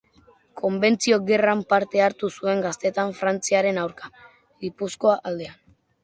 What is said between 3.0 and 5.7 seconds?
frantziarren aurka, Gipuzkoa aldean.